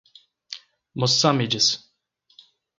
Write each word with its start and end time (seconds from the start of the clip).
Mossâmedes 0.97 1.85